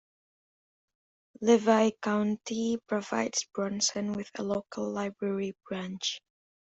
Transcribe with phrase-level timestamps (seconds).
[1.41, 6.19] Levy County provides Bronson with a local library branch.